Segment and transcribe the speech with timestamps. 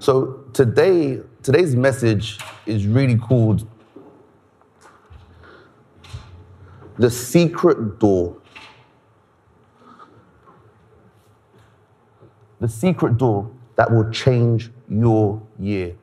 [0.00, 3.68] So today, today's message is really called
[6.96, 8.38] The Secret Door.
[12.60, 15.94] The secret door that will change your year.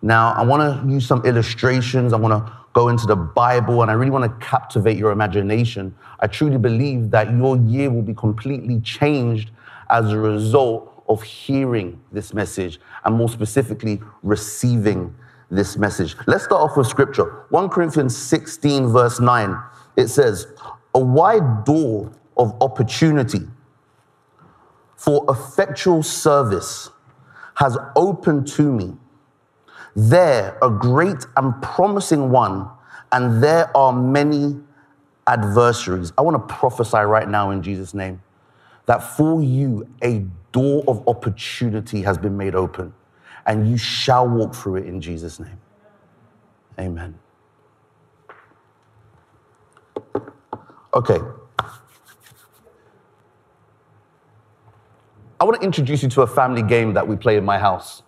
[0.00, 2.12] Now, I want to use some illustrations.
[2.12, 5.92] I want to go into the Bible and I really want to captivate your imagination.
[6.20, 9.50] I truly believe that your year will be completely changed
[9.90, 15.14] as a result of hearing this message and more specifically, receiving
[15.50, 16.16] this message.
[16.26, 17.44] Let's start off with scripture.
[17.50, 19.56] 1 Corinthians 16, verse 9.
[19.96, 20.46] It says,
[20.94, 23.42] A wide door of opportunity
[24.96, 26.90] for effectual service
[27.56, 28.96] has opened to me
[29.94, 32.68] there a great and promising one,
[33.12, 34.60] and there are many
[35.26, 36.12] adversaries.
[36.18, 38.20] I want to prophesy right now in Jesus' name
[38.86, 42.92] that for you a door of opportunity has been made open,
[43.46, 45.58] and you shall walk through it in Jesus' name.
[46.78, 47.18] Amen.
[50.94, 51.18] Okay.
[55.40, 58.02] I want to introduce you to a family game that we play in my house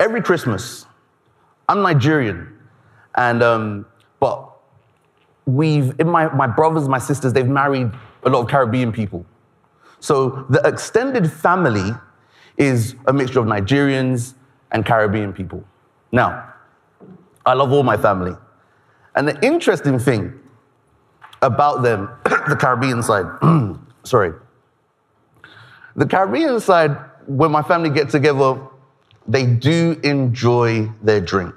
[0.00, 0.86] every Christmas,
[1.68, 2.58] I'm Nigerian,
[3.14, 3.86] and um,
[4.20, 4.50] but
[5.46, 7.90] we've in my my brothers, my sisters, they've married
[8.22, 9.24] a lot of Caribbean people.
[10.00, 11.92] So the extended family
[12.56, 14.34] is a mixture of Nigerians
[14.72, 15.64] and Caribbean people.
[16.12, 16.52] Now,
[17.44, 18.34] I love all my family.
[19.14, 20.38] And the interesting thing
[21.42, 23.26] about them, the Caribbean side,
[24.04, 24.32] sorry,
[25.94, 28.60] the Caribbean side, when my family get together,
[29.26, 31.54] they do enjoy their drink.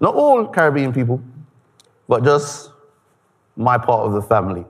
[0.00, 1.22] Not all Caribbean people,
[2.08, 2.70] but just
[3.56, 4.64] my part of the family.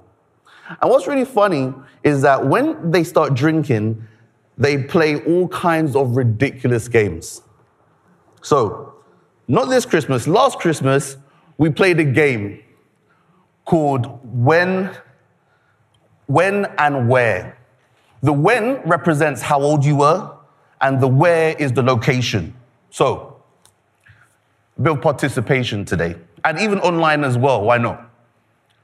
[0.80, 4.06] And what's really funny is that when they start drinking,
[4.56, 7.42] they play all kinds of ridiculous games.
[8.42, 8.94] So,
[9.48, 11.16] not this Christmas, last Christmas,
[11.58, 12.62] we played a game
[13.64, 14.90] called When,
[16.26, 17.58] When and Where.
[18.22, 20.30] The when represents how old you were,
[20.80, 22.54] and the where is the location.
[22.90, 23.42] So,
[24.80, 28.10] build participation today, and even online as well, why not?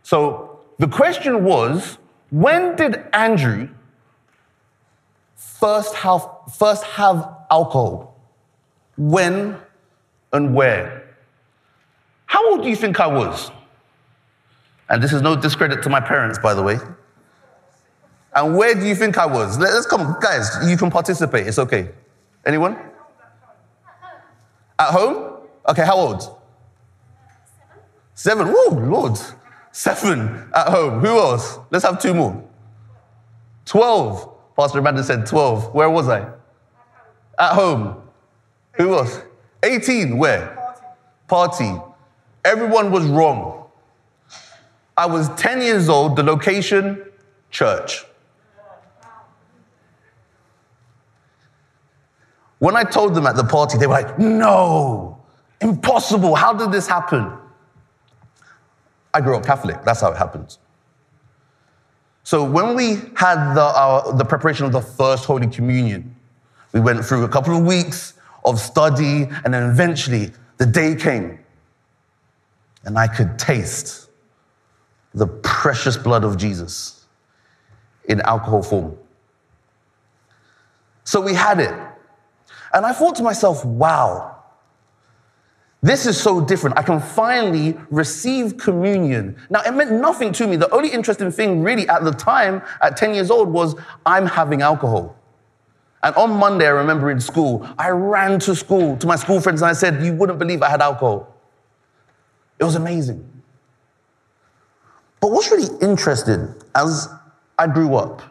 [0.02, 0.45] So,
[0.78, 1.98] the question was
[2.30, 3.68] when did Andrew
[5.34, 6.26] first have,
[6.58, 8.20] first have alcohol?
[8.96, 9.56] When
[10.32, 11.16] and where?
[12.26, 13.50] How old do you think I was?
[14.88, 16.78] And this is no discredit to my parents, by the way.
[18.34, 19.58] And where do you think I was?
[19.58, 21.46] Let's come, guys, you can participate.
[21.46, 21.90] It's okay.
[22.44, 22.76] Anyone?
[24.78, 25.38] At home?
[25.68, 26.38] Okay, how old?
[28.14, 28.48] Seven.
[28.48, 29.18] Whoa, Lord.
[29.76, 31.00] Seven at home.
[31.00, 31.58] Who else?
[31.70, 32.42] Let's have two more.
[33.66, 34.32] Twelve.
[34.56, 35.74] Pastor Amanda said 12.
[35.74, 36.26] Where was I?
[37.38, 38.00] At home.
[38.78, 39.20] Who else?
[39.62, 40.16] 18.
[40.16, 40.56] Where?
[41.28, 41.74] Party.
[42.42, 43.66] Everyone was wrong.
[44.96, 46.16] I was 10 years old.
[46.16, 47.04] The location,
[47.50, 48.06] church.
[52.60, 55.22] When I told them at the party, they were like, no,
[55.60, 56.34] impossible.
[56.34, 57.30] How did this happen?
[59.16, 59.82] I grew up Catholic.
[59.82, 60.58] That's how it happens.
[62.22, 66.14] So when we had the, the preparation of the first Holy Communion,
[66.74, 68.12] we went through a couple of weeks
[68.44, 71.38] of study, and then eventually the day came,
[72.84, 74.10] and I could taste
[75.14, 77.06] the precious blood of Jesus
[78.04, 78.98] in alcohol form.
[81.04, 81.74] So we had it.
[82.74, 84.35] And I thought to myself, wow,
[85.86, 86.78] this is so different.
[86.78, 89.36] I can finally receive communion.
[89.50, 90.56] Now, it meant nothing to me.
[90.56, 93.74] The only interesting thing, really, at the time, at 10 years old, was
[94.04, 95.16] I'm having alcohol.
[96.02, 99.62] And on Monday, I remember in school, I ran to school to my school friends
[99.62, 101.34] and I said, You wouldn't believe I had alcohol.
[102.58, 103.28] It was amazing.
[105.20, 107.08] But what's really interesting as
[107.58, 108.22] I grew up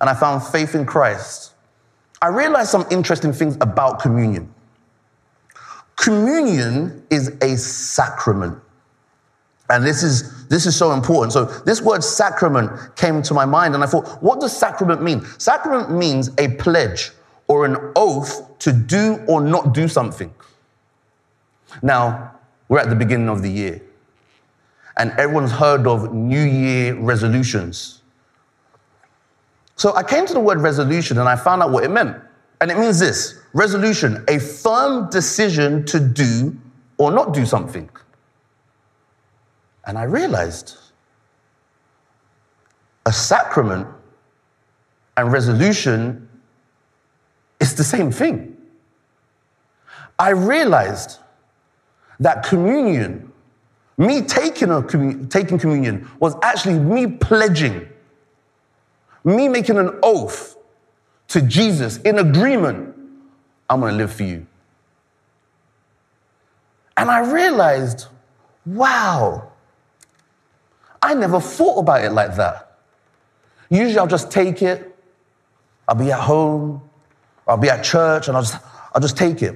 [0.00, 1.50] and I found faith in Christ
[2.22, 4.52] I realized some interesting things about communion.
[6.00, 8.58] Communion is a sacrament.
[9.68, 11.32] And this is, this is so important.
[11.32, 15.24] So, this word sacrament came to my mind, and I thought, what does sacrament mean?
[15.38, 17.10] Sacrament means a pledge
[17.48, 20.32] or an oath to do or not do something.
[21.82, 22.32] Now,
[22.68, 23.82] we're at the beginning of the year,
[24.96, 28.00] and everyone's heard of New Year resolutions.
[29.76, 32.14] So I came to the word resolution and I found out what it meant.
[32.60, 36.56] And it means this resolution, a firm decision to do
[36.98, 37.88] or not do something.
[39.86, 40.76] And I realized
[43.06, 43.86] a sacrament
[45.16, 46.28] and resolution
[47.58, 48.56] is the same thing.
[50.18, 51.18] I realized
[52.20, 53.32] that communion,
[53.96, 57.88] me taking, a commun- taking communion, was actually me pledging,
[59.24, 60.56] me making an oath
[61.28, 62.89] to Jesus in agreement
[63.70, 64.46] I'm gonna live for you.
[66.96, 68.08] And I realized,
[68.66, 69.52] wow,
[71.00, 72.78] I never thought about it like that.
[73.70, 74.94] Usually I'll just take it,
[75.88, 76.82] I'll be at home,
[77.46, 78.58] I'll be at church, and I'll just,
[78.92, 79.54] I'll just take it.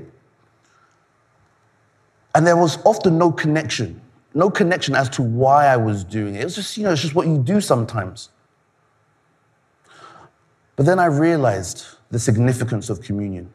[2.37, 4.01] And there was often no connection,
[4.33, 6.41] no connection as to why I was doing it.
[6.41, 8.31] It was just, you know, it's just what you do sometimes.
[10.77, 13.53] But then I realized the significance of communion.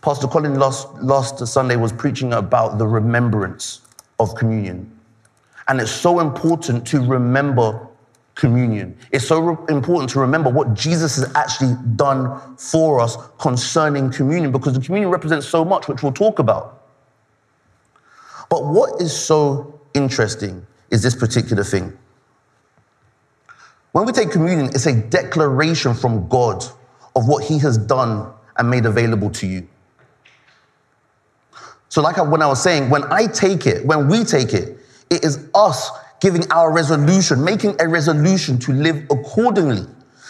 [0.00, 3.80] Pastor Colin last, last Sunday was preaching about the remembrance
[4.20, 4.90] of communion.
[5.66, 7.86] And it's so important to remember
[8.34, 8.96] communion.
[9.10, 14.52] It's so re- important to remember what Jesus has actually done for us concerning communion
[14.52, 16.84] because the communion represents so much, which we'll talk about.
[18.48, 21.98] But what is so interesting is this particular thing.
[23.92, 26.64] When we take communion, it's a declaration from God
[27.16, 29.68] of what He has done and made available to you.
[31.88, 34.78] So, like when I was saying, when I take it, when we take it,
[35.10, 35.90] it is us
[36.20, 39.86] giving our resolution, making a resolution to live accordingly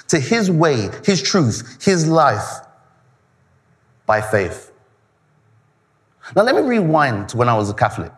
[0.08, 2.60] to His way, His truth, His life
[4.06, 4.72] by faith.
[6.36, 8.12] Now, let me rewind to when I was a Catholic.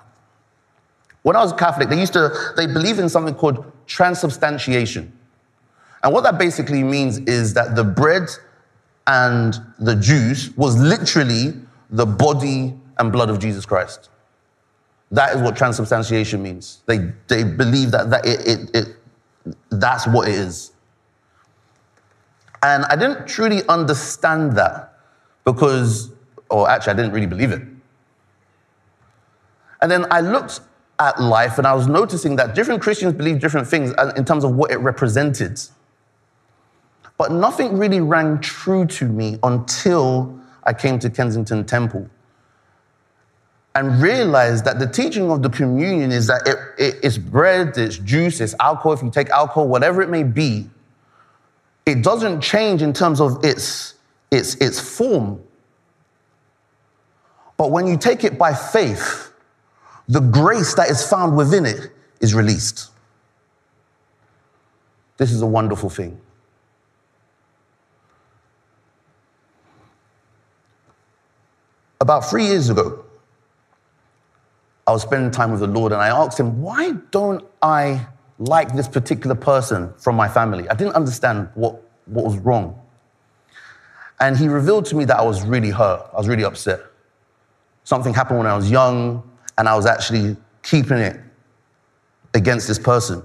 [1.23, 5.13] When I was a Catholic, they used to, they believe in something called transubstantiation.
[6.03, 8.29] And what that basically means is that the bread
[9.07, 11.55] and the juice was literally
[11.91, 14.11] the body and blood of Jesus Christ.
[15.11, 16.83] That is what transubstantiation means.
[16.87, 18.97] They, they believe that, that it, it, it,
[19.71, 20.71] that's what it is.
[22.63, 24.99] And I didn't truly understand that
[25.45, 26.13] because,
[26.51, 27.63] or actually, I didn't really believe it.
[29.81, 30.61] And then I looked
[31.01, 34.55] at life and I was noticing that different Christians believe different things in terms of
[34.55, 35.59] what it represented.
[37.17, 42.09] But nothing really rang true to me until I came to Kensington Temple
[43.75, 47.99] and realize that the teaching of the communion is that it, it, it's bread, it's
[47.99, 48.93] juice, it's alcohol.
[48.93, 50.69] If you take alcohol, whatever it may be,
[51.87, 53.95] it doesn't change in terms of its,
[54.31, 55.41] its, its form.
[57.57, 59.33] But when you take it by faith,
[60.09, 61.91] the grace that is found within it
[62.21, 62.91] is released.
[65.17, 66.21] This is a wonderful thing.
[72.01, 73.05] About three years ago,
[74.91, 78.09] I was spending time with the Lord and I asked him, why don't I
[78.39, 80.69] like this particular person from my family?
[80.69, 82.77] I didn't understand what, what was wrong.
[84.19, 86.11] And he revealed to me that I was really hurt.
[86.13, 86.81] I was really upset.
[87.85, 89.23] Something happened when I was young
[89.59, 91.21] and I was actually keeping it
[92.35, 93.23] against this person.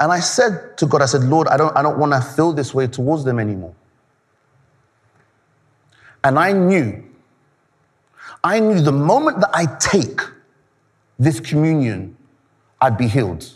[0.00, 2.52] And I said to God, I said, Lord, I don't, I don't want to feel
[2.52, 3.76] this way towards them anymore.
[6.24, 7.04] And I knew
[8.42, 10.20] I knew the moment that I take
[11.18, 12.16] this communion,
[12.80, 13.46] I'd be healed.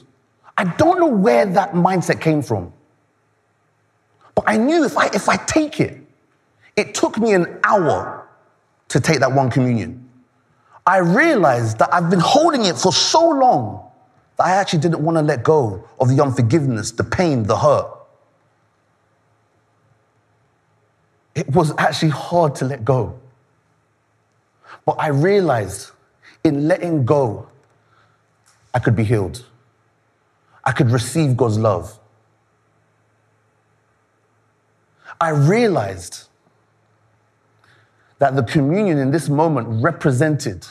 [0.56, 2.72] I don't know where that mindset came from.
[4.34, 6.00] But I knew if I, if I take it,
[6.76, 8.28] it took me an hour
[8.88, 10.08] to take that one communion.
[10.86, 13.90] I realized that I've been holding it for so long
[14.36, 17.90] that I actually didn't want to let go of the unforgiveness, the pain, the hurt.
[21.34, 23.18] It was actually hard to let go.
[24.84, 25.90] But I realized
[26.42, 27.48] in letting go,
[28.72, 29.44] I could be healed.
[30.64, 31.98] I could receive God's love.
[35.20, 36.28] I realized
[38.18, 40.66] that the communion in this moment represented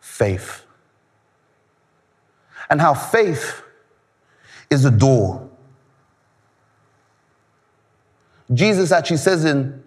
[0.00, 0.64] faith.
[2.70, 3.62] And how faith
[4.70, 5.48] is a door.
[8.52, 9.82] Jesus actually says in,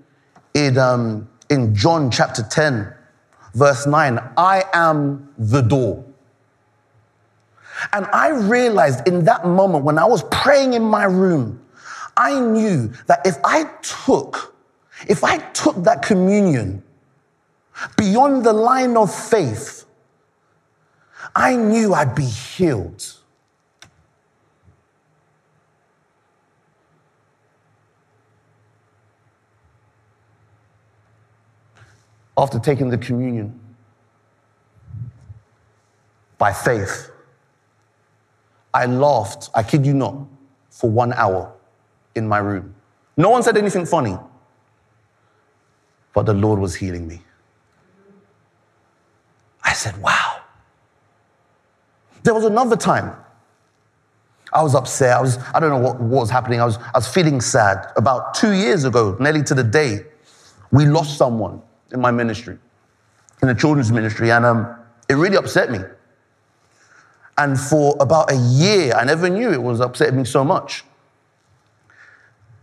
[0.53, 2.93] in um, in John chapter 10,
[3.53, 6.03] verse 9, I am the door.
[7.93, 11.61] And I realized in that moment when I was praying in my room,
[12.15, 14.55] I knew that if I took,
[15.07, 16.83] if I took that communion
[17.95, 19.85] beyond the line of faith,
[21.35, 23.16] I knew I'd be healed.
[32.37, 33.59] After taking the communion
[36.37, 37.11] by faith.
[38.73, 40.15] I laughed, I kid you not,
[40.69, 41.51] for one hour
[42.13, 42.75] in my room
[43.15, 44.17] No one said anything funny.
[46.13, 47.21] But the Lord was healing me.
[49.63, 50.41] I said, wow.
[52.23, 53.15] There was another time
[54.53, 55.17] I was upset.
[55.17, 56.61] I was, I don't know what, what was happening.
[56.61, 57.91] I was, I was feeling sad.
[57.95, 60.05] About two years ago, nearly to the day,
[60.71, 62.57] we lost someone in my ministry,
[63.41, 64.75] in the children's ministry, and um,
[65.09, 65.79] it really upset me.
[67.37, 70.83] And for about a year, I never knew it was upsetting me so much.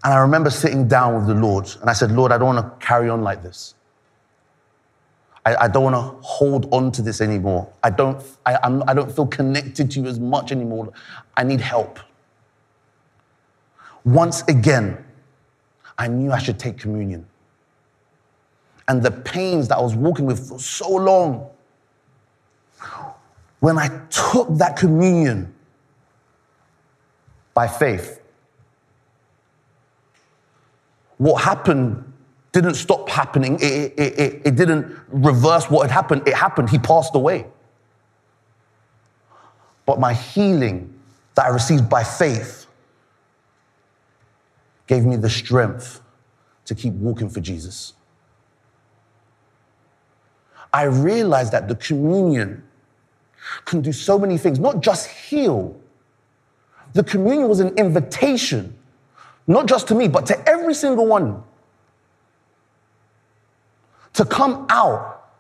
[0.03, 2.81] And I remember sitting down with the Lord, and I said, Lord, I don't want
[2.81, 3.75] to carry on like this.
[5.47, 7.71] I, I don't want to hold on to this anymore.
[7.83, 10.93] I don't, I, I'm, I don't feel connected to you as much anymore.
[11.37, 11.99] I need help.
[14.05, 15.03] Once again,
[15.97, 17.27] I knew I should take communion.
[18.89, 21.49] And the pains that I was walking with for so long,
[23.61, 25.55] when I took that communion
[27.55, 28.21] by faith,
[31.17, 32.13] what happened
[32.55, 33.57] didn't stop happening.
[33.57, 36.29] It, it, it, it, didn't reverse what had happened.
[36.29, 36.71] It happened.
[36.71, 37.47] He passed away.
[39.87, 40.95] But my healing
[41.35, 42.67] that I received by faith
[44.87, 46.01] gave me the strength
[46.67, 47.95] to keep walking for Jesus.
[50.75, 52.65] I realized that the communion
[53.65, 55.81] can do so many things, not just heal.
[56.95, 58.77] The communion was an invitation,
[59.47, 61.45] not just to me, but to every single one
[64.15, 65.31] to come out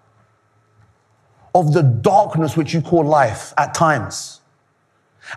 [1.53, 4.41] of the darkness which you call life at times.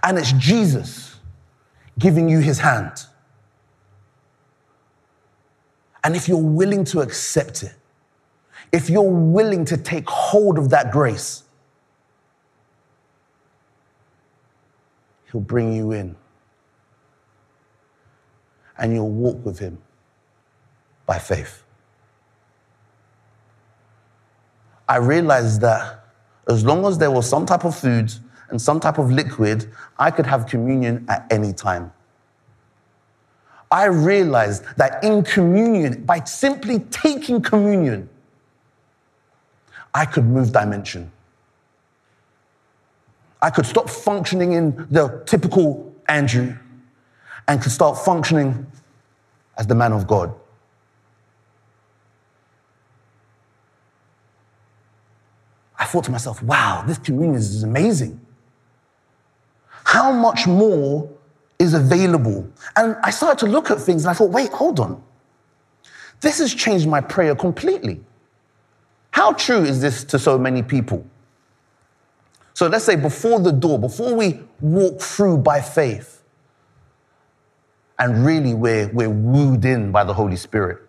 [0.04, 1.16] And it's Jesus
[1.98, 3.04] giving you his hand.
[6.04, 7.74] And if you're willing to accept it,
[8.72, 11.44] if you're willing to take hold of that grace,
[15.32, 16.16] He'll bring you in
[18.78, 19.78] and you'll walk with Him
[21.06, 21.64] by faith.
[24.88, 26.06] I realized that
[26.48, 28.14] as long as there was some type of food
[28.50, 29.70] and some type of liquid,
[30.00, 31.92] I could have communion at any time.
[33.70, 38.10] I realized that in communion, by simply taking communion,
[39.94, 41.12] I could move dimension.
[43.42, 46.56] I could stop functioning in the typical Andrew
[47.48, 48.66] and could start functioning
[49.58, 50.34] as the man of God.
[55.80, 58.20] I thought to myself, wow, this communion is amazing.
[59.84, 61.10] How much more
[61.60, 62.50] is available?
[62.76, 65.02] And I started to look at things and I thought, wait, hold on.
[66.20, 68.02] This has changed my prayer completely.
[69.18, 71.04] How true is this to so many people?
[72.54, 76.22] So let's say before the door, before we walk through by faith,
[77.98, 80.88] and really we're, we're wooed in by the Holy Spirit.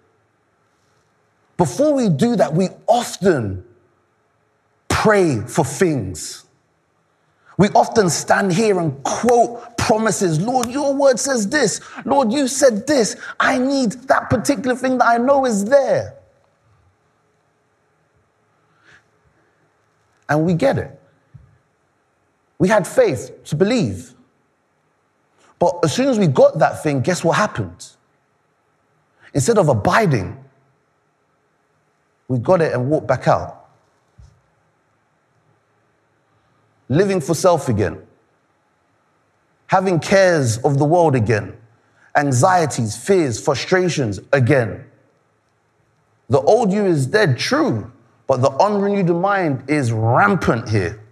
[1.57, 3.65] Before we do that, we often
[4.89, 6.45] pray for things.
[7.57, 10.39] We often stand here and quote promises.
[10.39, 11.81] Lord, your word says this.
[12.05, 13.17] Lord, you said this.
[13.41, 16.18] I need that particular thing that I know is there.
[20.29, 21.01] And we get it.
[22.59, 24.15] We had faith to believe.
[25.59, 27.87] But as soon as we got that thing, guess what happened?
[29.33, 30.43] Instead of abiding,
[32.29, 33.59] we got it and walked back out.
[36.89, 38.01] living for self again,
[39.67, 41.57] having cares of the world again,
[42.17, 44.85] anxieties, fears, frustrations again.
[46.29, 47.91] The old you is dead, true,
[48.29, 51.03] but the unrenewed mind is rampant here.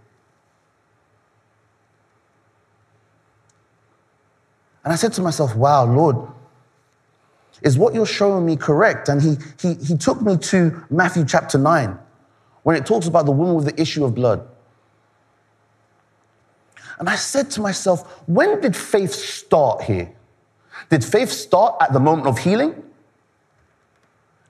[4.84, 6.28] And I said to myself, wow, Lord,
[7.62, 9.08] is what you're showing me correct?
[9.08, 11.98] And he, he, he took me to Matthew chapter 9,
[12.62, 14.46] when it talks about the woman with the issue of blood.
[16.98, 20.12] And I said to myself, when did faith start here?
[20.90, 22.74] Did faith start at the moment of healing?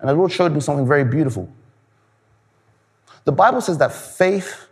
[0.00, 1.48] And the Lord showed me something very beautiful.
[3.26, 4.68] The Bible says that faith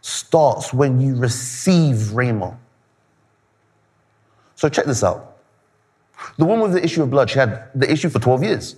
[0.00, 2.56] starts when you receive Rhema.
[4.56, 5.36] So check this out.
[6.38, 8.76] The woman with the issue of blood, she had the issue for 12 years.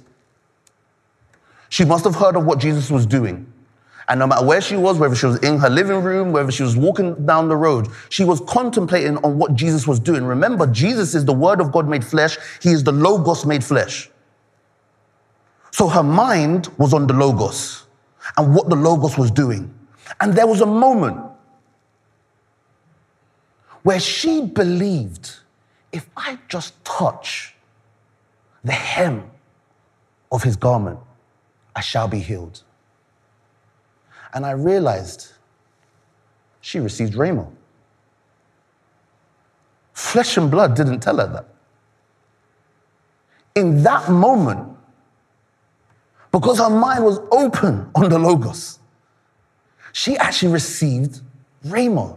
[1.69, 3.53] She must have heard of what Jesus was doing.
[4.09, 6.65] And no matter where she was, whether she was in her living room, whether she
[6.65, 10.25] was walking down the road, she was contemplating on what Jesus was doing.
[10.25, 14.11] Remember, Jesus is the Word of God made flesh, He is the Logos made flesh.
[15.77, 17.85] So her mind was on the Logos
[18.39, 19.71] and what the Logos was doing.
[20.23, 21.23] And there was a moment
[23.83, 25.37] where she believed
[25.93, 27.55] if I just touch
[28.65, 29.31] the hem
[30.33, 30.99] of his garment,
[31.75, 32.63] I shall be healed.
[34.33, 35.35] And I realized
[36.63, 37.53] she received Rhema.
[39.93, 41.49] Flesh and blood didn't tell her that.
[43.55, 44.76] In that moment,
[46.33, 48.79] because her mind was open on the Logos,
[49.93, 51.21] she actually received
[51.67, 52.17] Rhema.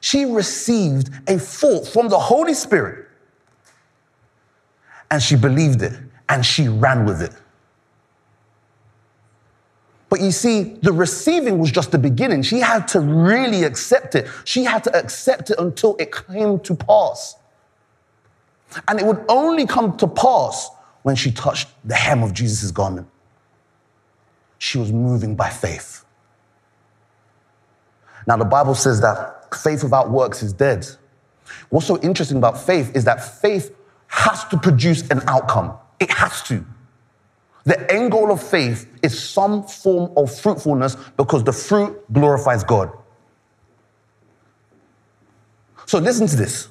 [0.00, 3.06] She received a thought from the Holy Spirit
[5.10, 5.92] and she believed it
[6.28, 7.32] and she ran with it.
[10.08, 12.42] But you see, the receiving was just the beginning.
[12.42, 14.26] She had to really accept it.
[14.44, 17.36] She had to accept it until it came to pass.
[18.86, 20.70] And it would only come to pass
[21.02, 23.06] when she touched the hem of Jesus' garment.
[24.58, 26.04] She was moving by faith.
[28.26, 30.86] Now, the Bible says that faith without works is dead.
[31.70, 33.74] What's so interesting about faith is that faith
[34.08, 35.76] has to produce an outcome.
[36.00, 36.64] It has to.
[37.64, 42.90] The end goal of faith is some form of fruitfulness because the fruit glorifies God.
[45.86, 46.68] So listen to this.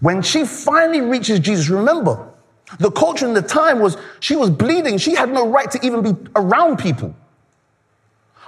[0.00, 2.29] When she finally reaches Jesus, remember,
[2.78, 4.98] the culture in the time was she was bleeding.
[4.98, 7.14] She had no right to even be around people.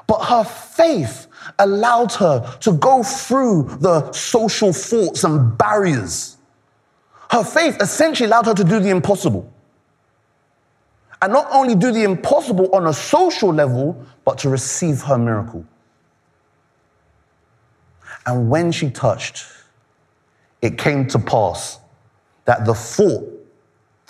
[0.07, 1.27] But her faith
[1.59, 6.37] allowed her to go through the social thoughts and barriers
[7.33, 9.51] her faith essentially allowed her to do the impossible.
[11.23, 15.65] And not only do the impossible on a social level, but to receive her miracle.
[18.27, 19.47] And when she touched,
[20.61, 21.79] it came to pass
[22.45, 23.25] that the thought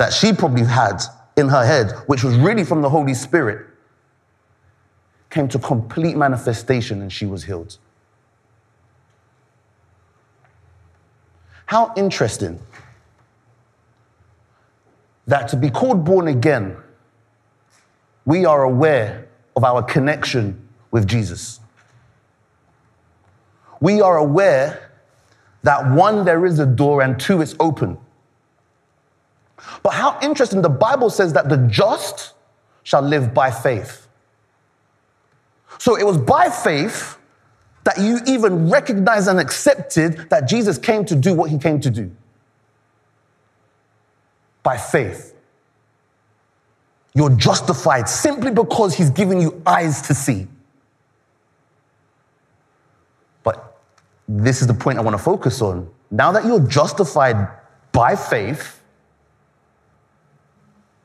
[0.02, 1.00] that she probably had
[1.37, 3.64] in her head, which was really from the Holy Spirit,
[5.30, 7.78] came to complete manifestation and she was healed.
[11.66, 12.59] How interesting
[15.28, 16.76] that to be called born again,
[18.25, 21.60] we are aware of our connection with Jesus.
[23.78, 24.91] We are aware
[25.62, 27.99] that one, there is a door, and two, it's open.
[29.82, 32.34] But how interesting, the Bible says that the just
[32.82, 34.08] shall live by faith.
[35.78, 37.18] So it was by faith
[37.84, 41.90] that you even recognized and accepted that Jesus came to do what he came to
[41.90, 42.10] do
[44.62, 45.34] by faith.
[47.14, 50.46] You're justified simply because he's given you eyes to see.
[53.42, 53.76] But
[54.28, 55.90] this is the point I want to focus on.
[56.10, 57.48] Now that you're justified
[57.90, 58.81] by faith,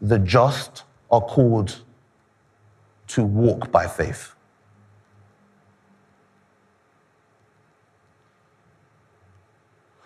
[0.01, 1.81] the just are called
[3.07, 4.33] to walk by faith.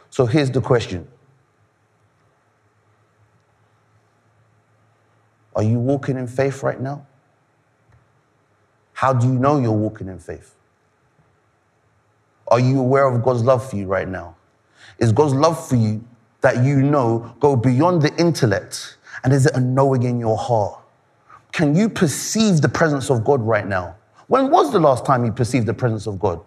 [0.09, 1.07] So here's the question
[5.55, 7.05] Are you walking in faith right now?
[8.93, 10.55] How do you know you're walking in faith?
[12.47, 14.35] Are you aware of God's love for you right now?
[14.99, 16.03] Is God's love for you
[16.41, 18.97] that you know go beyond the intellect?
[19.23, 20.79] And is it a knowing in your heart?
[21.51, 23.95] Can you perceive the presence of God right now?
[24.27, 26.39] When was the last time you perceived the presence of God?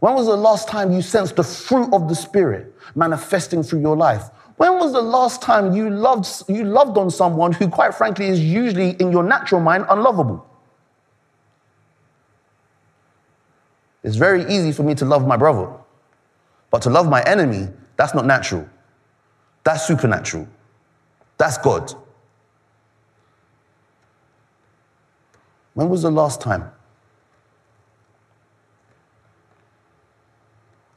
[0.00, 3.96] When was the last time you sensed the fruit of the Spirit manifesting through your
[3.96, 4.24] life?
[4.56, 8.40] When was the last time you loved, you loved on someone who, quite frankly, is
[8.40, 10.46] usually in your natural mind unlovable?
[14.02, 15.68] It's very easy for me to love my brother,
[16.70, 18.68] but to love my enemy, that's not natural.
[19.64, 20.46] That's supernatural.
[21.38, 21.94] That's God.
[25.74, 26.70] When was the last time?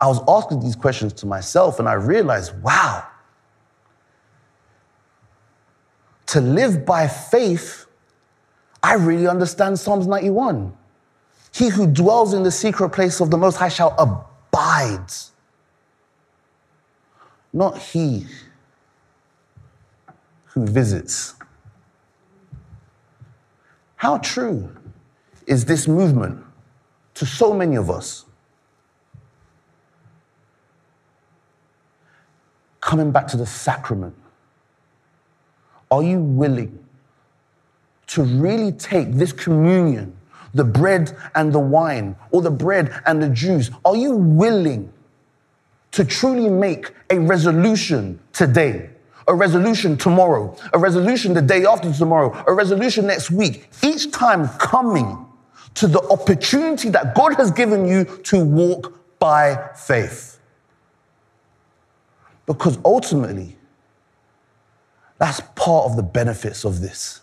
[0.01, 3.05] I was asking these questions to myself and I realized, wow,
[6.27, 7.85] to live by faith,
[8.81, 10.71] I really understand Psalms 91.
[11.53, 15.11] He who dwells in the secret place of the Most High shall abide.
[17.51, 18.27] Not he
[20.59, 21.35] who visits.
[23.95, 24.69] How true
[25.47, 26.43] is this movement
[27.15, 28.25] to so many of us?
[32.81, 34.15] Coming back to the sacrament
[35.91, 36.77] are you willing
[38.07, 40.15] to really take this communion,
[40.53, 43.71] the bread and the wine, or the bread and the juice?
[43.83, 44.93] Are you willing
[45.91, 48.91] to truly make a resolution today?
[49.29, 54.47] A resolution tomorrow, a resolution the day after tomorrow, a resolution next week, each time
[54.57, 55.25] coming
[55.75, 60.39] to the opportunity that God has given you to walk by faith.
[62.47, 63.55] Because ultimately,
[65.19, 67.21] that's part of the benefits of this.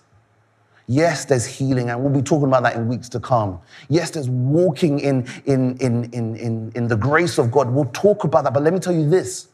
[0.87, 3.59] Yes, there's healing, and we'll be talking about that in weeks to come.
[3.89, 7.69] Yes, there's walking in, in, in, in, in, in the grace of God.
[7.69, 9.49] We'll talk about that, but let me tell you this.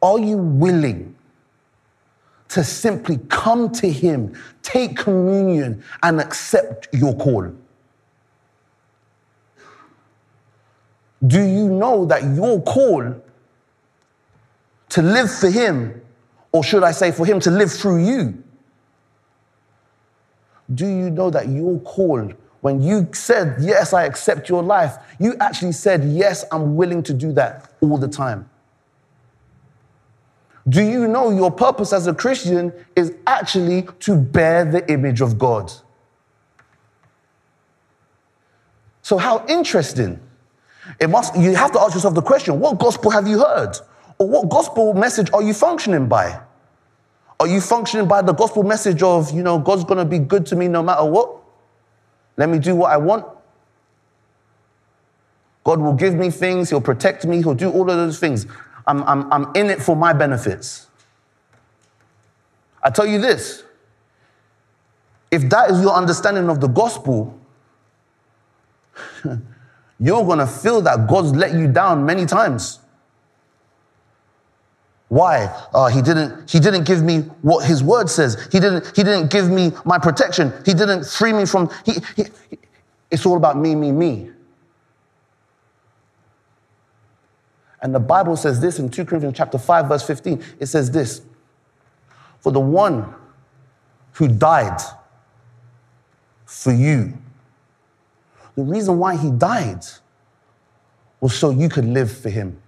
[0.00, 1.15] Are you willing
[2.48, 7.52] to simply come to Him, take communion, and accept your call?
[11.26, 13.22] Do you know that your call
[14.90, 16.00] to live for Him,
[16.52, 18.42] or should I say, for Him to live through you?
[20.74, 25.34] Do you know that your call, when you said, Yes, I accept your life, you
[25.40, 28.48] actually said, Yes, I'm willing to do that all the time?
[30.68, 35.38] Do you know your purpose as a Christian is actually to bear the image of
[35.38, 35.72] God?
[39.02, 40.20] So, how interesting.
[41.00, 43.76] It must, you have to ask yourself the question what gospel have you heard?
[44.18, 46.40] Or what gospel message are you functioning by?
[47.38, 50.46] Are you functioning by the gospel message of, you know, God's going to be good
[50.46, 51.36] to me no matter what?
[52.36, 53.26] Let me do what I want.
[55.64, 58.46] God will give me things, He'll protect me, He'll do all of those things.
[58.86, 60.86] I'm, I'm, I'm in it for my benefits.
[62.82, 63.64] I tell you this
[65.30, 67.38] if that is your understanding of the gospel,
[69.98, 72.80] you're going to feel that God's let you down many times.
[75.08, 75.44] Why?
[75.72, 76.50] Uh, he didn't.
[76.50, 78.48] He didn't give me what His Word says.
[78.50, 78.86] He didn't.
[78.96, 80.52] He didn't give me my protection.
[80.64, 81.70] He didn't free me from.
[81.84, 82.24] He, he,
[83.10, 84.30] it's all about me, me, me.
[87.82, 90.42] And the Bible says this in 2 Corinthians chapter 5, verse 15.
[90.60, 91.22] It says this:
[92.40, 93.14] For the one
[94.12, 94.80] who died
[96.44, 97.12] for you,
[98.54, 99.84] the reason why he died
[101.20, 102.60] was so you could live for him.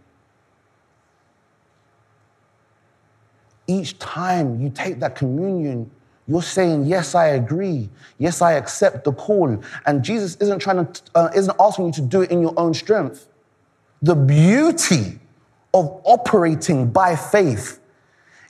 [3.68, 5.88] each time you take that communion,
[6.26, 7.88] you're saying, Yes, I agree.
[8.18, 9.62] Yes, I accept the call.
[9.86, 12.74] And Jesus isn't trying to, uh, isn't asking you to do it in your own
[12.74, 13.28] strength.
[14.02, 15.18] The beauty
[15.74, 17.80] of operating by faith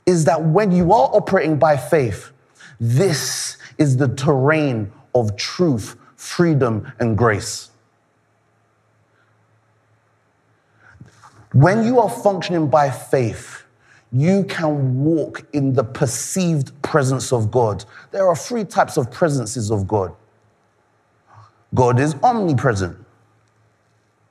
[0.06, 2.30] is that when you are operating by faith,
[2.80, 7.70] this is the terrain of truth, freedom, and grace.
[11.52, 13.64] When you are functioning by faith,
[14.12, 17.84] you can walk in the perceived presence of God.
[18.11, 20.14] There are three types of presences of God
[21.74, 22.96] God is omnipresent,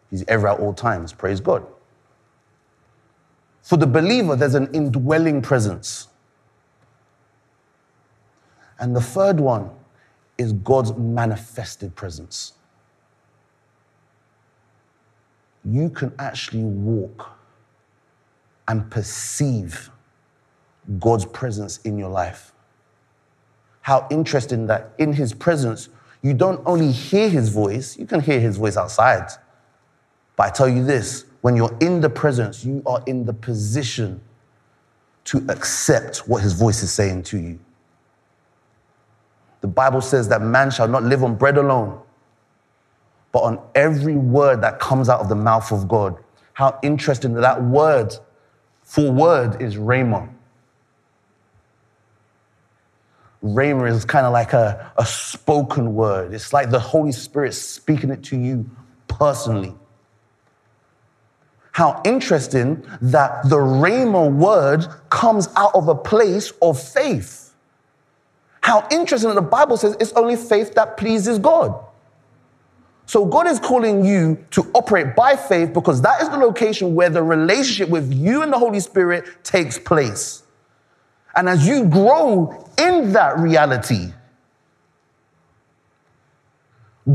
[0.09, 1.13] He's ever at all times.
[1.13, 1.65] Praise God.
[3.61, 6.07] For the believer, there's an indwelling presence.
[8.79, 9.69] And the third one
[10.37, 12.53] is God's manifested presence.
[15.65, 17.37] You can actually walk
[18.67, 19.89] and perceive
[20.99, 22.53] God's presence in your life.
[23.81, 25.89] How interesting that in His presence,
[26.21, 29.29] you don't only hear His voice, you can hear His voice outside.
[30.37, 34.21] But I tell you this when you're in the presence, you are in the position
[35.25, 37.59] to accept what His voice is saying to you.
[39.59, 41.99] The Bible says that man shall not live on bread alone,
[43.33, 46.15] but on every word that comes out of the mouth of God.
[46.53, 48.15] How interesting that that word
[48.83, 50.29] for word is rhema.
[53.43, 56.33] Rhema is kind of like a, a spoken word.
[56.33, 58.69] It's like the Holy Spirit speaking it to you
[59.07, 59.75] personally.
[61.77, 67.53] How interesting that the Rhema word comes out of a place of faith.
[68.61, 71.79] How interesting that the Bible says it's only faith that pleases God.
[73.05, 77.11] So God is calling you to operate by faith because that is the location where
[77.11, 80.41] the relationship with you and the Holy Spirit takes place.
[81.35, 84.13] And as you grow in that reality,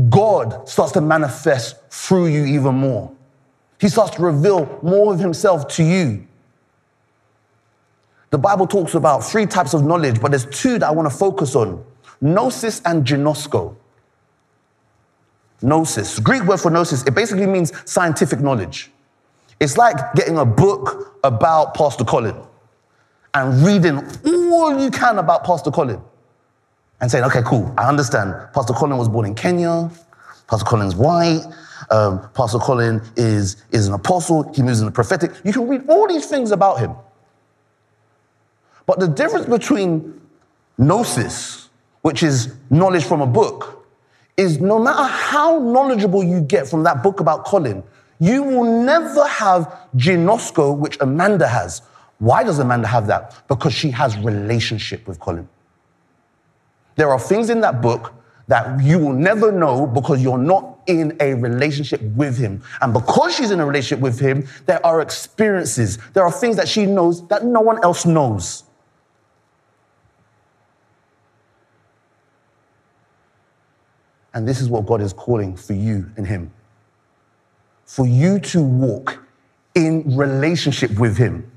[0.09, 3.13] God starts to manifest through you even more.
[3.83, 6.25] He starts to reveal more of himself to you.
[8.29, 11.17] The Bible talks about three types of knowledge, but there's two that I want to
[11.17, 11.83] focus on
[12.21, 13.75] gnosis and ginosko.
[15.61, 16.19] Gnosis.
[16.19, 18.89] Greek word for gnosis, it basically means scientific knowledge.
[19.59, 22.37] It's like getting a book about Pastor Colin
[23.33, 26.01] and reading all you can about Pastor Colin
[27.01, 28.33] and saying, okay, cool, I understand.
[28.53, 29.91] Pastor Colin was born in Kenya.
[30.47, 31.43] Pastor Colin's white.
[31.89, 34.51] Um, Pastor Colin is, is an apostle.
[34.53, 35.31] He moves in the prophetic.
[35.43, 36.95] You can read all these things about him.
[38.85, 40.21] But the difference between
[40.77, 41.69] gnosis,
[42.01, 43.87] which is knowledge from a book,
[44.35, 47.83] is no matter how knowledgeable you get from that book about Colin,
[48.19, 51.81] You will never have ginosko, which Amanda has.
[52.19, 53.35] Why does Amanda have that?
[53.49, 55.49] Because she has relationship with Colin.
[56.95, 58.13] There are things in that book
[58.47, 62.61] that you will never know because you're not in a relationship with him.
[62.81, 66.67] And because she's in a relationship with him, there are experiences, there are things that
[66.67, 68.63] she knows that no one else knows.
[74.33, 76.51] And this is what God is calling for you and him.
[77.85, 79.23] For you to walk
[79.75, 81.51] in relationship with him.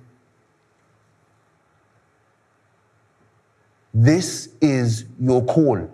[3.94, 5.90] This is your call.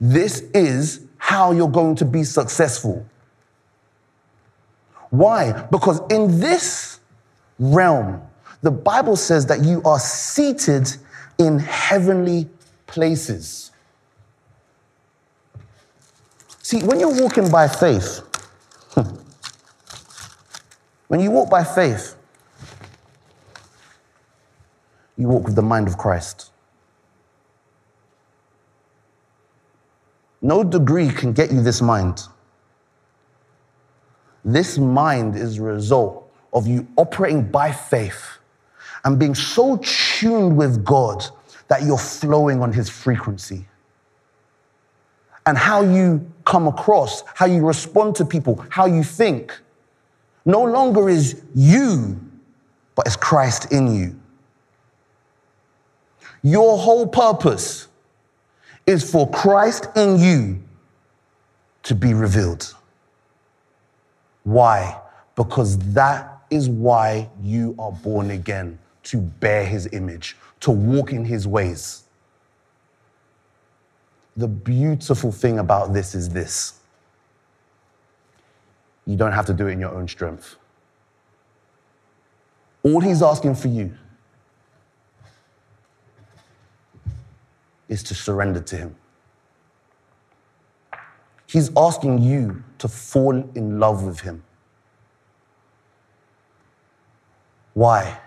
[0.00, 1.03] This is
[1.34, 3.04] how you're going to be successful.
[5.10, 5.66] Why?
[5.68, 7.00] Because in this
[7.58, 8.22] realm,
[8.62, 10.96] the Bible says that you are seated
[11.38, 12.48] in heavenly
[12.86, 13.72] places.
[16.62, 18.20] See, when you're walking by faith,
[18.94, 19.16] hmm,
[21.08, 22.14] when you walk by faith,
[25.16, 26.52] you walk with the mind of Christ.
[30.44, 32.20] No degree can get you this mind.
[34.44, 38.22] This mind is a result of you operating by faith
[39.06, 41.24] and being so tuned with God
[41.68, 43.64] that you're flowing on his frequency.
[45.46, 49.58] And how you come across, how you respond to people, how you think,
[50.44, 52.20] no longer is you,
[52.94, 54.20] but it's Christ in you.
[56.42, 57.88] Your whole purpose
[58.86, 60.62] is for Christ in you
[61.84, 62.74] to be revealed.
[64.42, 65.00] Why?
[65.36, 71.24] Because that is why you are born again to bear his image, to walk in
[71.24, 72.04] his ways.
[74.36, 76.80] The beautiful thing about this is this
[79.06, 80.56] you don't have to do it in your own strength.
[82.82, 83.94] All he's asking for you
[87.88, 88.96] is to surrender to Him.
[91.46, 94.42] He's asking you to fall in love with Him.
[97.74, 98.18] Why?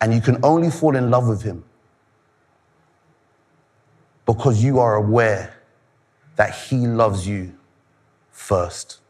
[0.00, 1.64] And you can only fall in love with Him
[4.24, 5.54] because you are aware
[6.36, 7.56] that He loves you
[8.30, 9.00] first.